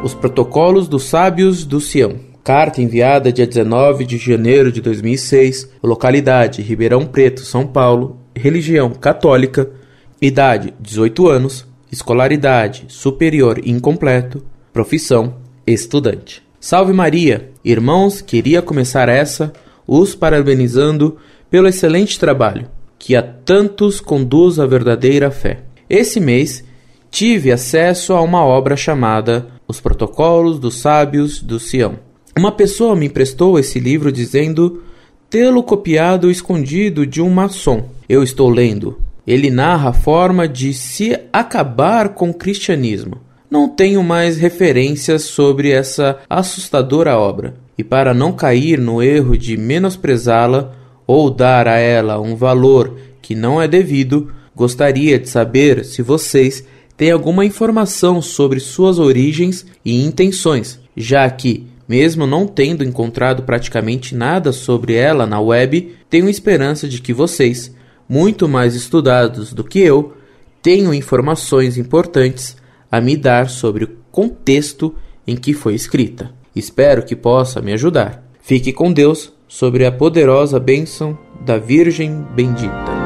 Os 0.00 0.14
Protocolos 0.14 0.86
dos 0.86 1.04
Sábios 1.04 1.64
do 1.64 1.80
Sião. 1.80 2.20
Carta 2.44 2.80
enviada 2.80 3.32
dia 3.32 3.46
19 3.46 4.04
de 4.04 4.16
janeiro 4.16 4.70
de 4.70 4.80
2006, 4.80 5.70
localidade 5.82 6.62
Ribeirão 6.62 7.04
Preto, 7.04 7.40
São 7.40 7.66
Paulo, 7.66 8.16
religião 8.34 8.90
católica, 8.90 9.68
idade 10.22 10.72
18 10.78 11.28
anos, 11.28 11.66
escolaridade 11.90 12.84
superior 12.88 13.60
incompleto, 13.66 14.44
profissão 14.72 15.34
estudante. 15.66 16.42
Salve 16.60 16.92
Maria! 16.92 17.50
Irmãos, 17.64 18.20
queria 18.20 18.62
começar 18.62 19.08
essa 19.08 19.52
os 19.86 20.14
parabenizando 20.14 21.16
pelo 21.50 21.66
excelente 21.66 22.20
trabalho 22.20 22.68
que 22.98 23.16
a 23.16 23.22
tantos 23.22 24.00
conduz 24.00 24.60
à 24.60 24.66
verdadeira 24.66 25.30
fé. 25.30 25.60
Esse 25.90 26.20
mês 26.20 26.64
tive 27.10 27.50
acesso 27.50 28.12
a 28.12 28.20
uma 28.20 28.44
obra 28.44 28.76
chamada 28.76 29.57
Os 29.68 29.80
Protocolos 29.80 30.58
dos 30.58 30.76
Sábios 30.76 31.42
do 31.42 31.60
Sião. 31.60 31.98
Uma 32.34 32.50
pessoa 32.50 32.96
me 32.96 33.04
emprestou 33.04 33.58
esse 33.58 33.78
livro 33.78 34.10
dizendo 34.10 34.82
tê-lo 35.28 35.62
copiado 35.62 36.30
escondido 36.30 37.06
de 37.06 37.20
um 37.20 37.28
maçom. 37.28 37.84
Eu 38.08 38.22
estou 38.22 38.48
lendo. 38.48 38.98
Ele 39.26 39.50
narra 39.50 39.90
a 39.90 39.92
forma 39.92 40.48
de 40.48 40.72
se 40.72 41.20
acabar 41.30 42.14
com 42.14 42.30
o 42.30 42.34
cristianismo. 42.34 43.20
Não 43.50 43.68
tenho 43.68 44.02
mais 44.02 44.38
referências 44.38 45.24
sobre 45.24 45.70
essa 45.70 46.18
assustadora 46.30 47.18
obra, 47.18 47.54
e 47.76 47.84
para 47.84 48.14
não 48.14 48.32
cair 48.32 48.78
no 48.78 49.02
erro 49.02 49.36
de 49.36 49.54
menosprezá-la 49.58 50.72
ou 51.06 51.30
dar 51.30 51.68
a 51.68 51.76
ela 51.76 52.18
um 52.18 52.34
valor 52.34 52.96
que 53.20 53.34
não 53.34 53.60
é 53.60 53.68
devido, 53.68 54.32
gostaria 54.56 55.18
de 55.18 55.28
saber 55.28 55.84
se 55.84 56.00
vocês 56.00 56.64
têm 56.98 57.12
alguma 57.12 57.46
informação 57.46 58.20
sobre 58.20 58.58
suas 58.58 58.98
origens 58.98 59.64
e 59.84 60.04
intenções, 60.04 60.80
já 60.96 61.30
que, 61.30 61.64
mesmo 61.88 62.26
não 62.26 62.44
tendo 62.46 62.82
encontrado 62.82 63.44
praticamente 63.44 64.16
nada 64.16 64.50
sobre 64.52 64.94
ela 64.94 65.24
na 65.24 65.40
web, 65.40 65.94
tenho 66.10 66.28
esperança 66.28 66.88
de 66.88 67.00
que 67.00 67.14
vocês, 67.14 67.72
muito 68.08 68.48
mais 68.48 68.74
estudados 68.74 69.52
do 69.52 69.62
que 69.62 69.78
eu, 69.78 70.14
tenham 70.60 70.92
informações 70.92 71.78
importantes 71.78 72.56
a 72.90 73.00
me 73.00 73.16
dar 73.16 73.48
sobre 73.48 73.84
o 73.84 73.90
contexto 74.10 74.92
em 75.24 75.36
que 75.36 75.54
foi 75.54 75.74
escrita. 75.74 76.32
Espero 76.54 77.04
que 77.04 77.14
possa 77.14 77.62
me 77.62 77.72
ajudar. 77.72 78.28
Fique 78.42 78.72
com 78.72 78.92
Deus 78.92 79.32
sobre 79.46 79.86
a 79.86 79.92
poderosa 79.92 80.58
bênção 80.58 81.16
da 81.46 81.58
Virgem 81.58 82.26
Bendita. 82.34 82.97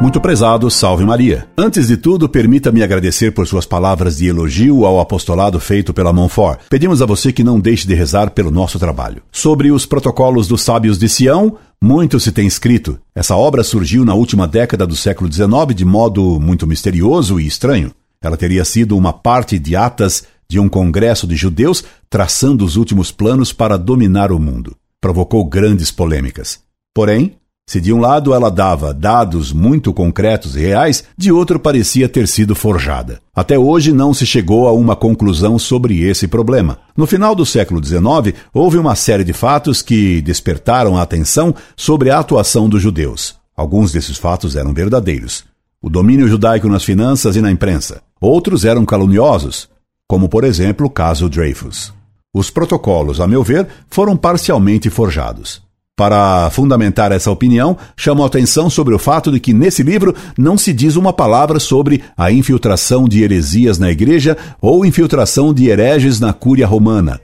Muito 0.00 0.18
prezado, 0.18 0.70
salve 0.70 1.04
Maria. 1.04 1.46
Antes 1.58 1.88
de 1.88 1.94
tudo, 1.94 2.26
permita-me 2.26 2.82
agradecer 2.82 3.32
por 3.32 3.46
suas 3.46 3.66
palavras 3.66 4.16
de 4.16 4.28
elogio 4.28 4.86
ao 4.86 4.98
apostolado 4.98 5.60
feito 5.60 5.92
pela 5.92 6.10
Monfort. 6.10 6.60
Pedimos 6.70 7.02
a 7.02 7.06
você 7.06 7.30
que 7.30 7.44
não 7.44 7.60
deixe 7.60 7.86
de 7.86 7.94
rezar 7.94 8.30
pelo 8.30 8.50
nosso 8.50 8.78
trabalho. 8.78 9.22
Sobre 9.30 9.70
os 9.70 9.84
protocolos 9.84 10.48
dos 10.48 10.62
sábios 10.62 10.98
de 10.98 11.06
Sião, 11.06 11.58
muito 11.82 12.18
se 12.18 12.32
tem 12.32 12.46
escrito. 12.46 12.98
Essa 13.14 13.36
obra 13.36 13.62
surgiu 13.62 14.02
na 14.02 14.14
última 14.14 14.48
década 14.48 14.86
do 14.86 14.96
século 14.96 15.30
XIX 15.30 15.74
de 15.74 15.84
modo 15.84 16.40
muito 16.40 16.66
misterioso 16.66 17.38
e 17.38 17.46
estranho. 17.46 17.92
Ela 18.22 18.38
teria 18.38 18.64
sido 18.64 18.96
uma 18.96 19.12
parte 19.12 19.58
de 19.58 19.76
atas 19.76 20.24
de 20.48 20.58
um 20.58 20.68
congresso 20.68 21.26
de 21.26 21.36
judeus 21.36 21.84
traçando 22.08 22.64
os 22.64 22.76
últimos 22.76 23.12
planos 23.12 23.52
para 23.52 23.76
dominar 23.76 24.32
o 24.32 24.38
mundo. 24.38 24.74
Provocou 24.98 25.44
grandes 25.44 25.90
polêmicas. 25.90 26.58
Porém, 26.94 27.36
se 27.70 27.80
de 27.80 27.92
um 27.92 28.00
lado 28.00 28.34
ela 28.34 28.50
dava 28.50 28.92
dados 28.92 29.52
muito 29.52 29.92
concretos 29.92 30.56
e 30.56 30.58
reais, 30.58 31.04
de 31.16 31.30
outro 31.30 31.56
parecia 31.56 32.08
ter 32.08 32.26
sido 32.26 32.52
forjada. 32.52 33.20
Até 33.32 33.56
hoje 33.56 33.92
não 33.92 34.12
se 34.12 34.26
chegou 34.26 34.66
a 34.66 34.72
uma 34.72 34.96
conclusão 34.96 35.56
sobre 35.56 36.02
esse 36.02 36.26
problema. 36.26 36.78
No 36.96 37.06
final 37.06 37.32
do 37.32 37.46
século 37.46 37.80
XIX, 37.80 38.36
houve 38.52 38.76
uma 38.76 38.96
série 38.96 39.22
de 39.22 39.32
fatos 39.32 39.82
que 39.82 40.20
despertaram 40.20 40.96
a 40.96 41.02
atenção 41.02 41.54
sobre 41.76 42.10
a 42.10 42.18
atuação 42.18 42.68
dos 42.68 42.82
judeus. 42.82 43.36
Alguns 43.56 43.92
desses 43.92 44.18
fatos 44.18 44.56
eram 44.56 44.74
verdadeiros. 44.74 45.44
O 45.80 45.88
domínio 45.88 46.26
judaico 46.26 46.68
nas 46.68 46.82
finanças 46.82 47.36
e 47.36 47.40
na 47.40 47.52
imprensa. 47.52 48.02
Outros 48.20 48.64
eram 48.64 48.84
caluniosos, 48.84 49.68
como 50.08 50.28
por 50.28 50.42
exemplo 50.42 50.88
o 50.88 50.90
caso 50.90 51.28
Dreyfus. 51.28 51.92
Os 52.34 52.50
protocolos, 52.50 53.20
a 53.20 53.28
meu 53.28 53.44
ver, 53.44 53.68
foram 53.88 54.16
parcialmente 54.16 54.90
forjados. 54.90 55.69
Para 56.00 56.48
fundamentar 56.48 57.12
essa 57.12 57.30
opinião, 57.30 57.76
chamo 57.94 58.22
a 58.22 58.26
atenção 58.26 58.70
sobre 58.70 58.94
o 58.94 58.98
fato 58.98 59.30
de 59.30 59.38
que 59.38 59.52
nesse 59.52 59.82
livro 59.82 60.14
não 60.34 60.56
se 60.56 60.72
diz 60.72 60.96
uma 60.96 61.12
palavra 61.12 61.60
sobre 61.60 62.02
a 62.16 62.32
infiltração 62.32 63.06
de 63.06 63.22
heresias 63.22 63.78
na 63.78 63.90
igreja 63.90 64.34
ou 64.62 64.86
infiltração 64.86 65.52
de 65.52 65.68
hereges 65.68 66.18
na 66.18 66.32
Cúria 66.32 66.66
Romana. 66.66 67.20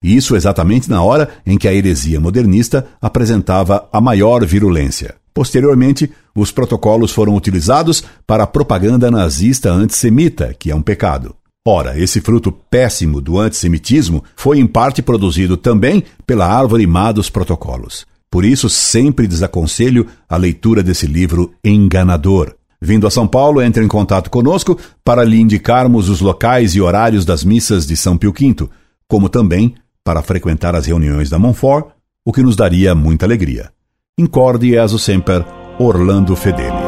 Isso 0.00 0.36
exatamente 0.36 0.88
na 0.88 1.02
hora 1.02 1.28
em 1.44 1.58
que 1.58 1.66
a 1.66 1.74
heresia 1.74 2.20
modernista 2.20 2.86
apresentava 3.02 3.88
a 3.92 4.00
maior 4.00 4.46
virulência. 4.46 5.16
Posteriormente, 5.34 6.08
os 6.32 6.52
protocolos 6.52 7.10
foram 7.10 7.34
utilizados 7.34 8.04
para 8.28 8.44
a 8.44 8.46
propaganda 8.46 9.10
nazista 9.10 9.72
antissemita, 9.72 10.54
que 10.56 10.70
é 10.70 10.76
um 10.76 10.82
pecado. 10.82 11.34
Ora, 11.66 11.98
esse 11.98 12.20
fruto 12.20 12.52
péssimo 12.52 13.20
do 13.20 13.40
antissemitismo 13.40 14.22
foi 14.36 14.60
em 14.60 14.68
parte 14.68 15.02
produzido 15.02 15.56
também 15.56 16.04
pela 16.24 16.46
árvore 16.46 16.86
má 16.86 17.10
dos 17.10 17.28
protocolos. 17.28 18.08
Por 18.30 18.44
isso, 18.44 18.68
sempre 18.68 19.26
desaconselho 19.26 20.06
a 20.28 20.36
leitura 20.36 20.82
desse 20.82 21.06
livro 21.06 21.52
enganador. 21.64 22.54
Vindo 22.80 23.06
a 23.06 23.10
São 23.10 23.26
Paulo, 23.26 23.60
entre 23.60 23.84
em 23.84 23.88
contato 23.88 24.30
conosco 24.30 24.78
para 25.04 25.24
lhe 25.24 25.38
indicarmos 25.38 26.08
os 26.08 26.20
locais 26.20 26.74
e 26.74 26.80
horários 26.80 27.24
das 27.24 27.44
missas 27.44 27.86
de 27.86 27.96
São 27.96 28.16
Pio 28.16 28.32
V, 28.32 28.68
como 29.06 29.28
também 29.28 29.74
para 30.02 30.22
frequentar 30.22 30.74
as 30.74 30.86
reuniões 30.86 31.28
da 31.28 31.38
Monfort, 31.38 31.88
o 32.24 32.32
que 32.32 32.42
nos 32.42 32.56
daria 32.56 32.94
muita 32.94 33.26
alegria. 33.26 33.70
Incorde 34.16 34.74
e 34.74 34.78
sempre, 34.98 35.44
Orlando 35.78 36.34
Fedeli. 36.36 36.79